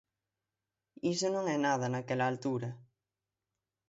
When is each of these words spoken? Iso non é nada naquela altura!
Iso 1.13 1.27
non 1.35 1.45
é 1.55 1.57
nada 1.65 1.87
naquela 1.93 2.25
altura! 2.31 2.69